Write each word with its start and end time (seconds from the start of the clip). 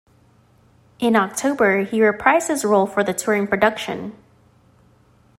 In 0.97 1.15
October, 1.15 1.83
he 1.83 1.99
reprised 1.99 2.47
his 2.47 2.65
role 2.65 2.87
for 2.87 3.03
the 3.03 3.13
touring 3.13 3.45
production. 3.45 4.15